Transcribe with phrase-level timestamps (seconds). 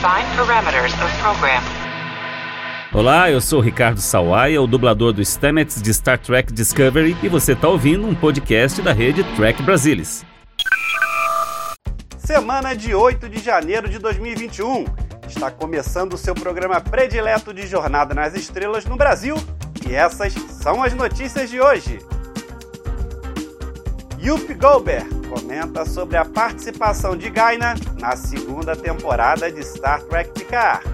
[0.00, 1.62] Define parameters of program.
[2.90, 7.52] Olá, eu sou Ricardo Sawaia, o dublador do Stamets de Star Trek Discovery, e você
[7.52, 10.24] está ouvindo um podcast da rede Trek Brasilis.
[12.16, 14.86] Semana de 8 de janeiro de 2021.
[15.28, 19.36] Está começando o seu programa predileto de Jornada nas Estrelas no Brasil,
[19.86, 21.98] e essas são as notícias de hoje.
[24.22, 30.84] Yup Goldberg comenta sobre a participação de Gaina na segunda temporada de Star Trek Picard.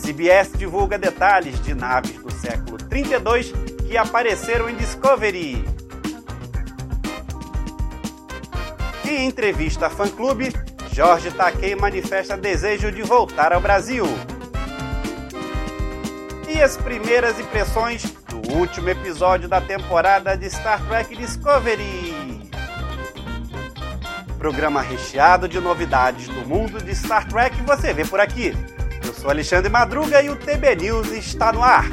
[0.00, 3.52] CBS divulga detalhes de naves do século 32
[3.86, 5.62] que apareceram em Discovery.
[9.04, 10.54] Em entrevista à fã-clube,
[10.94, 14.06] Jorge Takei manifesta desejo de voltar ao Brasil.
[16.48, 18.17] E as primeiras impressões
[18.56, 22.48] último episódio da temporada de Star Trek Discovery.
[24.38, 28.52] Programa recheado de novidades do mundo de Star Trek você vê por aqui.
[29.04, 31.86] Eu sou Alexandre Madruga e o TB News está no ar.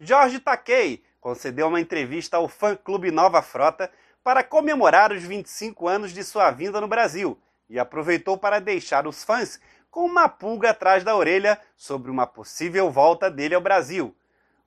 [0.00, 3.90] Jorge Takei concedeu uma entrevista ao fã-clube Nova Frota
[4.22, 7.38] para comemorar os 25 anos de sua vinda no Brasil
[7.68, 12.90] e aproveitou para deixar os fãs com uma pulga atrás da orelha sobre uma possível
[12.90, 14.14] volta dele ao Brasil.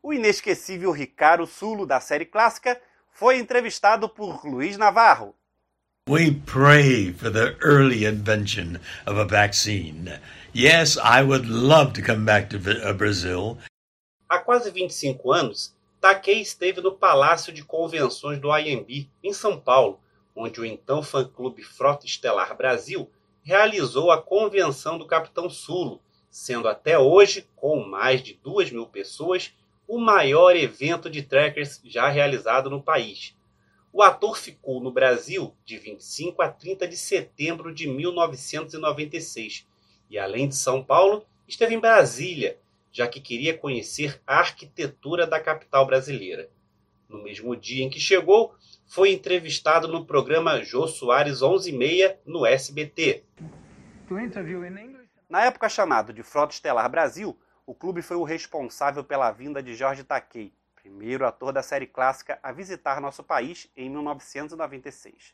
[0.02, 2.80] O inesquecível Ricardo Sulo, da série clássica,
[3.12, 5.36] foi entrevistado por Luiz Navarro.
[6.10, 10.20] We pray for the early invention of a vaccine.
[10.54, 13.60] Yes, I would love to come back to uh, Brazil.
[14.28, 20.02] Há quase 25 anos, Takei esteve no Palácio de Convenções do IMB, em São Paulo,
[20.36, 23.08] onde o então fã-clube Frota Estelar Brasil
[23.44, 29.54] realizou a convenção do Capitão Sulo, sendo até hoje, com mais de duas mil pessoas,
[29.88, 33.38] o maior evento de trekkers já realizado no país.
[33.94, 39.68] O ator ficou no Brasil de 25 a 30 de setembro de 1996
[40.10, 42.58] e, além de São Paulo, esteve em Brasília,
[42.92, 46.50] já que queria conhecer a arquitetura da capital brasileira.
[47.08, 48.56] No mesmo dia em que chegou,
[48.88, 53.24] foi entrevistado no programa Jô Soares 11:30 no SBT.
[55.30, 59.74] Na época chamado de Frota Estelar Brasil, o clube foi o responsável pela vinda de
[59.74, 65.34] Jorge Takei, primeiro ator da série clássica a visitar nosso país em 1996.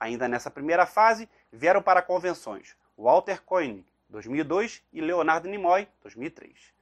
[0.00, 6.72] Ainda nessa primeira fase, vieram para convenções Walter Koenig, 2002, e Leonardo Nimoy, 2003.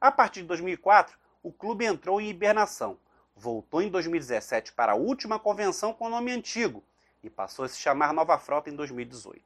[0.00, 2.96] A partir de 2004, o clube entrou em hibernação,
[3.34, 6.84] voltou em 2017 para a última convenção com nome antigo
[7.20, 9.42] e passou a se chamar Nova Frota em 2018.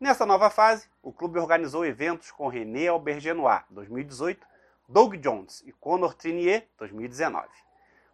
[0.00, 4.46] Nessa nova fase, o clube organizou eventos com René Aubergenois, 2018,
[4.88, 7.46] Doug Jones e Conor Trinier, 2019.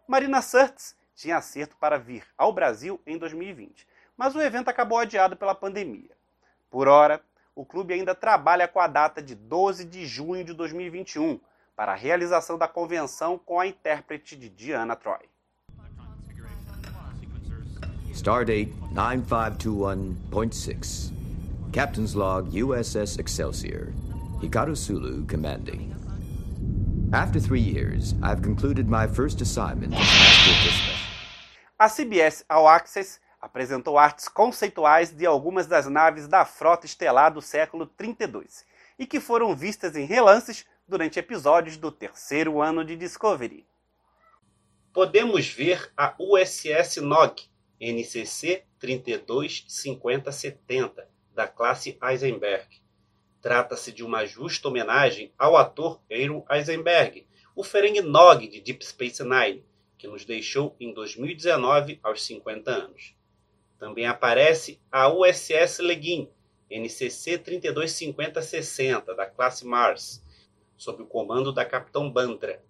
[0.05, 3.87] Marina Surtz tinha acerto para vir ao Brasil em 2020,
[4.17, 6.11] mas o evento acabou adiado pela pandemia.
[6.69, 7.23] Por hora,
[7.55, 11.39] o clube ainda trabalha com a data de 12 de junho de 2021,
[11.75, 15.19] para a realização da convenção com a intérprete de Diana Troy.
[18.11, 21.11] Stardate 9521.6.
[21.71, 23.91] Captain's Log USS Excelsior.
[24.41, 25.93] Hikaru Sulu commanding.
[27.11, 29.93] After three years, I've concluded my first assignment.
[31.79, 37.41] A CBS All Access apresentou artes conceituais de algumas das naves da frota estelar do
[37.41, 38.65] século 32
[38.97, 43.67] e que foram vistas em relances durante episódios do terceiro ano de Discovery.
[44.93, 47.41] Podemos ver a USS Nog
[47.79, 52.81] NCC 325070 da classe Eisenberg.
[53.41, 59.23] Trata-se de uma justa homenagem ao ator Aaron Eisenberg, o Ferengi Nog de Deep Space
[59.23, 59.63] Nine,
[59.97, 63.15] que nos deixou em 2019 aos 50 anos.
[63.77, 66.29] Também aparece a USS Leguin
[66.69, 70.22] NCC 325060 da classe Mars,
[70.83, 72.61] sob o comando da Capitão Bantra.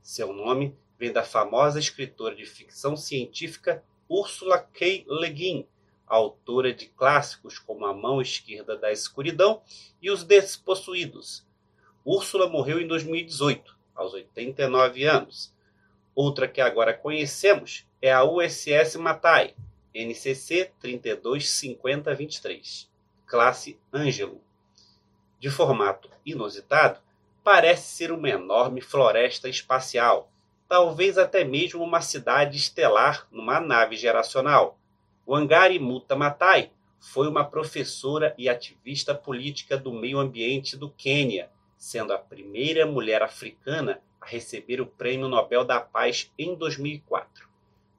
[0.00, 5.04] Seu nome vem da famosa escritora de ficção científica Ursula K.
[5.06, 5.68] Le Guin,
[6.06, 9.60] autora de clássicos como A Mão Esquerda da Escuridão
[10.00, 11.46] e Os Despossuídos.
[12.06, 15.54] Úrsula morreu em 2018, aos 89 anos.
[16.14, 19.54] Outra que agora conhecemos é a USS Matai,
[19.94, 22.88] NCC 325023,
[23.26, 24.40] classe Ângelo.
[25.38, 27.04] De formato inusitado,
[27.46, 30.28] parece ser uma enorme floresta espacial,
[30.68, 34.76] talvez até mesmo uma cidade estelar numa nave geracional.
[35.24, 41.48] O Angari Muta Matai foi uma professora e ativista política do meio ambiente do Quênia,
[41.78, 47.48] sendo a primeira mulher africana a receber o Prêmio Nobel da Paz em 2004.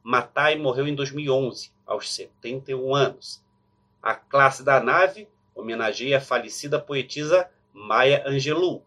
[0.03, 3.41] Matai morreu em 2011, aos 71 anos.
[4.03, 8.83] A classe da nave homenageia a falecida poetisa Maya Angelou.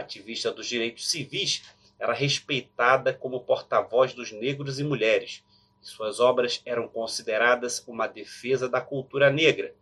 [0.00, 1.62] Ativista dos direitos civis,
[1.98, 5.44] era respeitada como porta-voz dos negros e mulheres.
[5.82, 9.74] E suas obras eram consideradas uma defesa da cultura negra.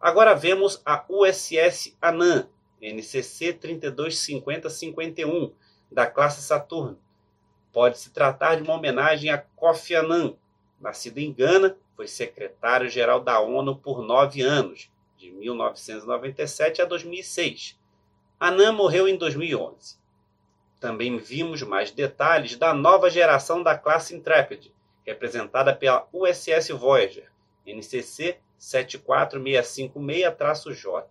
[0.00, 2.48] Agora vemos a USS Annan,
[2.80, 5.52] NCC 325051,
[5.90, 6.98] da classe Saturno.
[7.72, 10.34] Pode-se tratar de uma homenagem a Kofi Annan,
[10.80, 17.76] nascido em Gana, foi secretário-geral da ONU por nove anos, de 1997 a 2006.
[18.40, 19.96] Annan morreu em 2011.
[20.78, 24.72] Também vimos mais detalhes da nova geração da classe Intrepid,
[25.04, 27.32] representada pela USS Voyager,
[27.66, 31.08] NCC 74656-J.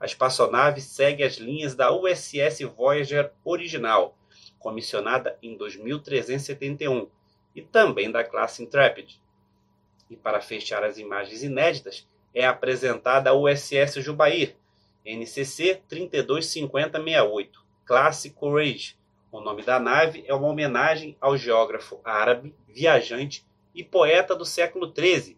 [0.00, 4.18] A espaçonave segue as linhas da USS Voyager original,
[4.58, 7.08] comissionada em 2371,
[7.54, 9.22] e também da classe Intrepid.
[10.10, 12.04] E para fechar as imagens inéditas,
[12.34, 14.56] é apresentada a USS Jubair,
[15.04, 17.50] NCC 325068,
[17.84, 18.96] classe Courage.
[19.30, 24.92] O nome da nave é uma homenagem ao geógrafo árabe, viajante e poeta do século
[24.92, 25.36] XIII,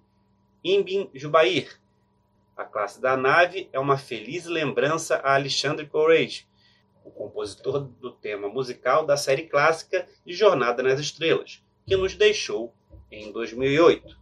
[0.62, 1.80] Ibn Jubair.
[2.56, 6.46] A classe da nave é uma feliz lembrança a Alexandre Courage,
[7.04, 12.72] o compositor do tema musical da série clássica de Jornada nas Estrelas, que nos deixou
[13.10, 14.20] em 2008.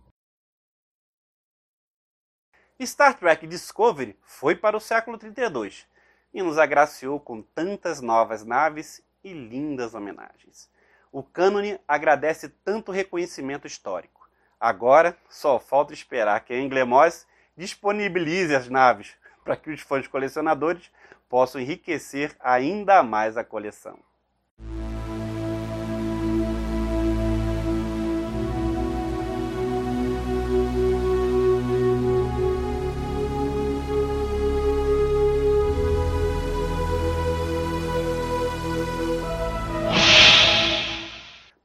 [2.86, 5.84] Star Trek Discovery foi para o século 32
[6.32, 10.70] e nos agraciou com tantas novas naves e lindas homenagens.
[11.10, 14.28] O cânone agradece tanto reconhecimento histórico.
[14.60, 17.26] Agora só falta esperar que a Englemoss
[17.56, 20.88] disponibilize as naves para que os fãs colecionadores
[21.28, 23.98] possam enriquecer ainda mais a coleção.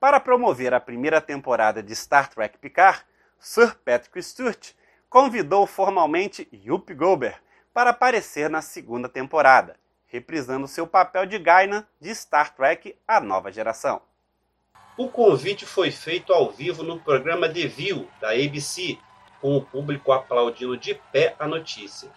[0.03, 3.05] Para promover a primeira temporada de Star Trek Picard,
[3.39, 4.73] Sir Patrick Stewart
[5.09, 7.41] convidou formalmente Yup Gober
[7.73, 9.77] para aparecer na segunda temporada,
[10.07, 14.01] reprisando seu papel de Guinan de Star Trek A Nova Geração.
[14.97, 18.97] O convite foi feito ao vivo no programa The View, da ABC,
[19.39, 22.11] com o público aplaudindo de pé a notícia.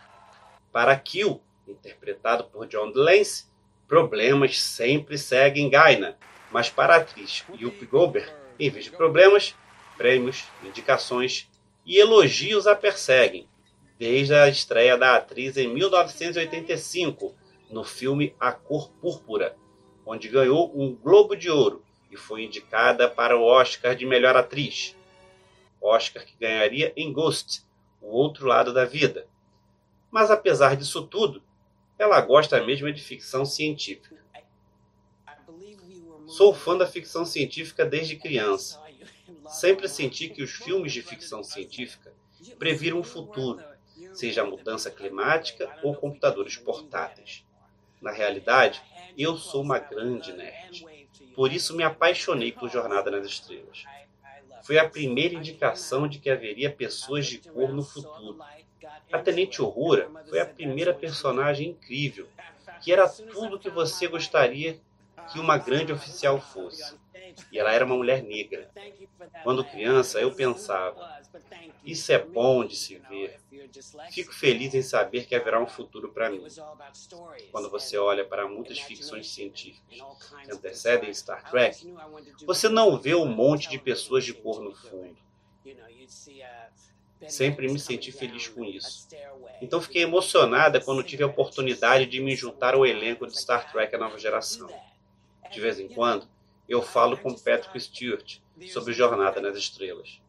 [0.72, 3.46] Para Kill, interpretado por John Delancey,
[3.86, 6.16] problemas sempre seguem Guinan,
[6.56, 9.54] mas para a atriz Yup Goldberg, em vez de problemas,
[9.94, 11.50] prêmios, indicações
[11.84, 13.46] e elogios a perseguem,
[13.98, 17.34] desde a estreia da atriz em 1985
[17.70, 19.54] no filme A Cor Púrpura,
[20.06, 24.96] onde ganhou um Globo de Ouro e foi indicada para o Oscar de Melhor Atriz.
[25.78, 27.64] Oscar que ganharia em Ghost,
[28.00, 29.26] O Outro Lado da Vida.
[30.10, 31.42] Mas apesar disso tudo,
[31.98, 34.24] ela gosta mesmo de ficção científica.
[36.26, 38.82] Sou fã da ficção científica desde criança.
[39.48, 42.12] Sempre senti que os filmes de ficção científica
[42.58, 43.62] previram o futuro,
[44.12, 47.44] seja a mudança climática ou computadores portáteis.
[48.00, 48.82] Na realidade,
[49.16, 50.84] eu sou uma grande nerd.
[51.34, 53.84] Por isso me apaixonei por Jornada nas Estrelas.
[54.62, 58.38] Foi a primeira indicação de que haveria pessoas de cor no futuro.
[59.12, 62.26] A Tenente Uhura foi a primeira personagem incrível,
[62.82, 64.80] que era tudo que você gostaria
[65.32, 66.94] que uma grande oficial fosse.
[67.50, 68.70] E ela era uma mulher negra.
[69.42, 71.20] Quando criança, eu pensava:
[71.84, 73.38] isso é bom de se ver.
[74.10, 76.44] Fico feliz em saber que haverá um futuro para mim.
[77.50, 79.98] Quando você olha para muitas ficções científicas
[80.44, 81.94] que antecedem Star Trek,
[82.44, 85.16] você não vê um monte de pessoas de cor no fundo.
[87.28, 89.08] Sempre me senti feliz com isso.
[89.60, 93.94] Então fiquei emocionada quando tive a oportunidade de me juntar ao elenco de Star Trek
[93.94, 94.68] A Nova Geração.
[95.50, 96.28] De vez em quando,
[96.68, 98.38] eu falo com Patrick Stewart
[98.68, 100.20] sobre Jornada nas Estrelas.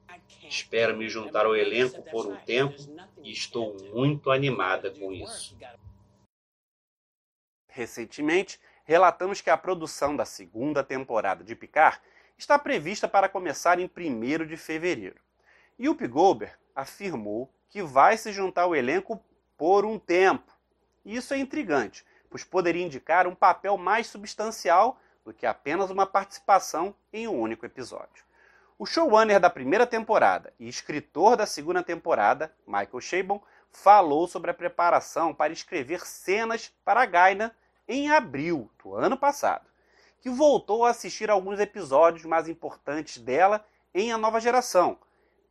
[0.44, 2.76] Espero me juntar ao elenco por um tempo
[3.22, 5.58] e estou muito animada com isso.
[7.68, 12.00] Recentemente, relatamos que a produção da segunda temporada de Picard
[12.38, 15.20] está prevista para começar em 1 de fevereiro.
[15.78, 19.24] E o Goldberg afirmou que vai se juntar ao elenco
[19.58, 20.52] por um tempo.
[21.04, 26.96] Isso é intrigante, pois poderia indicar um papel mais substancial do que apenas uma participação
[27.12, 28.24] em um único episódio.
[28.80, 34.54] O showrunner da primeira temporada e escritor da segunda temporada, Michael Chabon, falou sobre a
[34.54, 37.54] preparação para escrever cenas para a Gaina
[37.90, 39.68] em abril do ano passado,
[40.22, 44.98] que voltou a assistir alguns episódios mais importantes dela em A Nova Geração,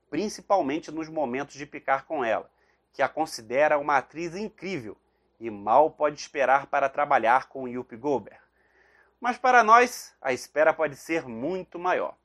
[0.09, 2.51] principalmente nos momentos de picar com ela,
[2.95, 4.97] que a considera uma atriz incrível
[5.39, 8.46] e mal pode esperar para trabalhar com Yuppie Goldberg.
[9.21, 12.17] Mas para nós, a espera pode ser muito maior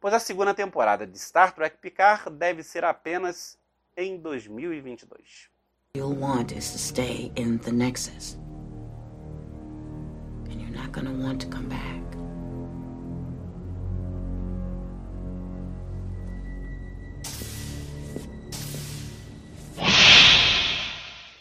[0.00, 3.58] pois a segunda temporada de Star Trek Picard deve ser apenas
[3.94, 5.50] em 2022.
[5.94, 8.38] You'll want is to stay in the Nexus.
[10.50, 12.00] And you're not gonna want to come back.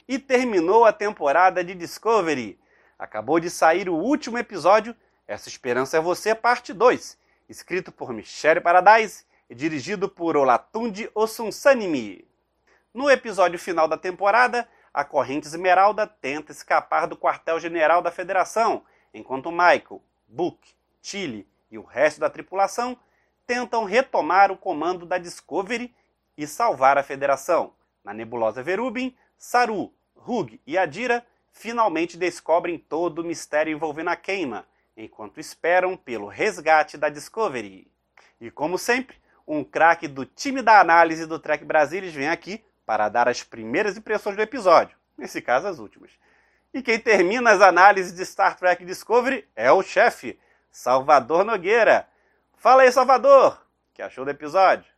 [0.08, 2.60] E terminou a temporada de Discovery.
[3.00, 7.18] Acabou de sair o último episódio, Essa Esperança é Você, parte 2
[7.50, 12.24] escrito por Michelle Paradise e dirigido por Olatunde Osunsanimi.
[12.94, 19.52] No episódio final da temporada, a Corrente Esmeralda tenta escapar do quartel-general da Federação, enquanto
[19.52, 20.60] Michael, Book,
[21.02, 22.96] Tilly e o resto da tripulação
[23.48, 25.94] tentam retomar o comando da Discovery
[26.38, 27.74] e salvar a Federação.
[28.04, 31.26] Na nebulosa Verubin, Saru, Hug e Adira
[31.60, 37.86] finalmente descobrem todo o mistério envolvendo a queima enquanto esperam pelo resgate da Discovery.
[38.40, 43.10] E como sempre, um craque do time da análise do Trek Brasilis vem aqui para
[43.10, 46.12] dar as primeiras impressões do episódio, nesse caso as últimas.
[46.74, 50.40] E quem termina as análises de Star Trek Discovery é o chefe,
[50.72, 52.08] Salvador Nogueira.
[52.56, 53.62] Fala aí, Salvador!
[53.94, 54.90] Que achou do episódio?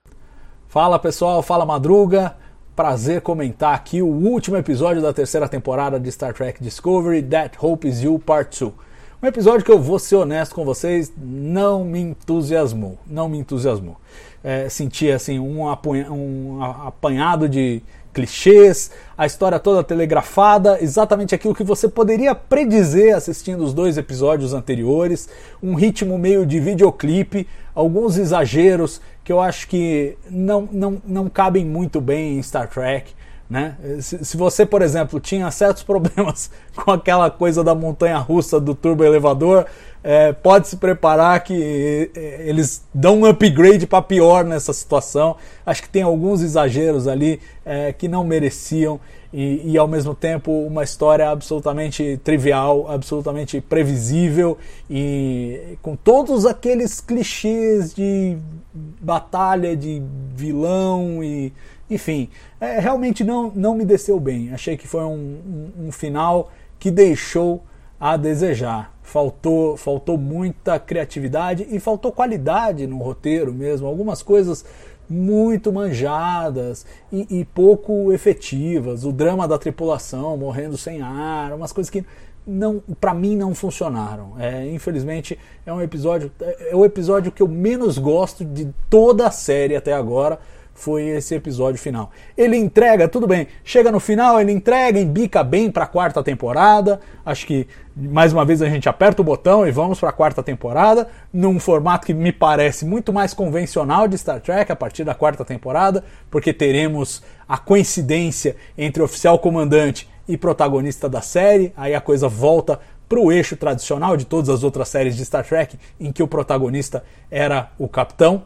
[0.68, 2.38] Fala pessoal, fala Madruga.
[2.81, 7.88] Prazer comentar aqui o último episódio da terceira temporada de Star Trek Discovery, That Hope
[7.88, 8.73] Is You Part 2.
[9.21, 12.97] Um episódio que eu vou ser honesto com vocês, não me entusiasmou.
[13.05, 13.97] Não me entusiasmou.
[14.43, 17.83] É, senti assim um, um apanhado de
[18.13, 24.53] clichês, a história toda telegrafada, exatamente aquilo que você poderia predizer assistindo os dois episódios
[24.53, 25.30] anteriores,
[25.62, 31.65] um ritmo meio de videoclipe, alguns exageros que eu acho que não, não, não cabem
[31.65, 33.13] muito bem em Star Trek.
[33.51, 33.75] Né?
[34.00, 38.74] Se, se, você, por exemplo, tinha certos problemas com aquela coisa da montanha russa do
[38.74, 39.65] turbo elevador,
[40.01, 45.36] é, pode se preparar que é, eles dão um upgrade para pior nessa situação.
[45.65, 49.01] Acho que tem alguns exageros ali é, que não mereciam
[49.34, 54.58] e, e, ao mesmo tempo uma história absolutamente trivial, absolutamente previsível
[54.89, 58.38] e com todos aqueles clichês de
[58.74, 60.01] batalha, de
[60.36, 61.51] vilão e
[61.91, 62.29] enfim,
[62.60, 64.53] é, realmente não, não me desceu bem.
[64.53, 67.63] Achei que foi um, um, um final que deixou
[68.00, 68.95] a desejar.
[69.03, 73.86] Faltou, faltou muita criatividade e faltou qualidade no roteiro mesmo.
[73.86, 74.65] Algumas coisas
[75.10, 79.03] muito manjadas e, e pouco efetivas.
[79.03, 82.05] O drama da tripulação morrendo sem ar, umas coisas que
[82.48, 84.33] não para mim não funcionaram.
[84.39, 89.27] É, infelizmente é um episódio é, é o episódio que eu menos gosto de toda
[89.27, 90.39] a série até agora
[90.81, 92.09] foi esse episódio final.
[92.35, 97.00] Ele entrega, tudo bem, chega no final, ele entrega, embica bem para a quarta temporada.
[97.23, 100.41] Acho que mais uma vez a gente aperta o botão e vamos para a quarta
[100.41, 105.13] temporada, num formato que me parece muito mais convencional de Star Trek a partir da
[105.13, 112.01] quarta temporada, porque teremos a coincidência entre oficial comandante e protagonista da série, aí a
[112.01, 116.11] coisa volta para o eixo tradicional de todas as outras séries de Star Trek, em
[116.11, 118.43] que o protagonista era o capitão.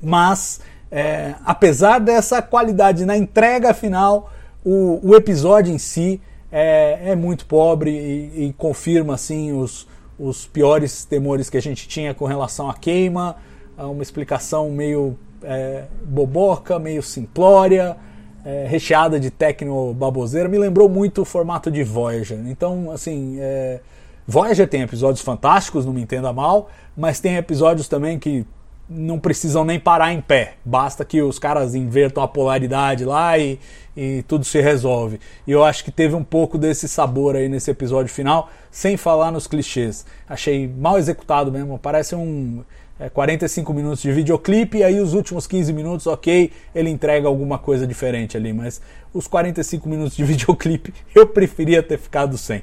[0.00, 0.60] Mas
[0.90, 4.32] é, apesar dessa qualidade na entrega final,
[4.64, 9.86] o, o episódio em si é, é muito pobre e, e, confirma assim os,
[10.18, 13.36] os piores temores que a gente tinha com relação à queima,
[13.76, 17.96] uma explicação meio é, boboca, meio simplória,
[18.44, 22.38] é, recheada de tecno baboseira, me lembrou muito o formato de Voyager.
[22.46, 23.80] Então, assim, é,
[24.26, 28.46] Voyager tem episódios fantásticos, não me entenda mal, mas tem episódios também que
[28.88, 30.54] não precisam nem parar em pé.
[30.64, 33.58] Basta que os caras invertam a polaridade lá e,
[33.96, 35.20] e tudo se resolve.
[35.46, 39.30] E eu acho que teve um pouco desse sabor aí nesse episódio final, sem falar
[39.30, 40.06] nos clichês.
[40.28, 41.78] Achei mal executado mesmo.
[41.78, 42.64] Parece um
[42.98, 47.58] é, 45 minutos de videoclipe e aí os últimos 15 minutos, ok, ele entrega alguma
[47.58, 48.52] coisa diferente ali.
[48.52, 48.80] Mas
[49.12, 52.62] os 45 minutos de videoclipe eu preferia ter ficado sem.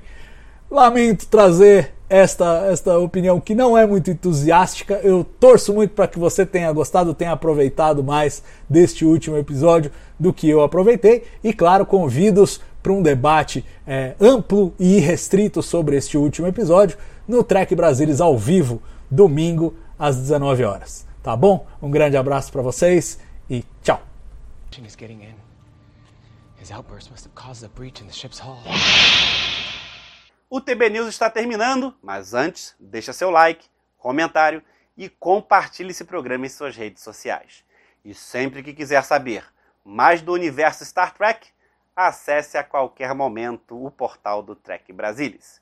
[0.70, 5.00] Lamento trazer esta, esta opinião que não é muito entusiástica.
[5.03, 10.31] Eu torço muito para que você tenha gostado, tenha aproveitado mais deste último episódio do
[10.33, 11.24] que eu aproveitei.
[11.43, 16.97] E claro, convido-os para um debate é, amplo e irrestrito sobre este último episódio
[17.27, 21.05] no Trek Brasilis ao vivo, domingo às 19 horas.
[21.24, 21.65] Tá bom?
[21.81, 23.19] Um grande abraço para vocês
[23.50, 24.01] e tchau.
[30.49, 34.61] O TB News está terminando, mas antes, deixa seu like, comentário
[34.95, 37.63] e compartilhe esse programa em suas redes sociais.
[38.03, 39.43] E sempre que quiser saber
[39.83, 41.47] mais do universo Star Trek,
[41.95, 45.61] acesse a qualquer momento o portal do Trek Brasilis.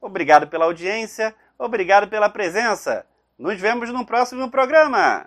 [0.00, 3.06] Obrigado pela audiência, obrigado pela presença.
[3.38, 5.26] Nos vemos no próximo programa.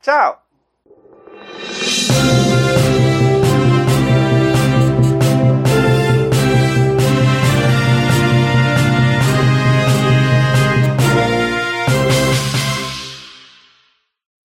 [0.00, 0.44] Tchau!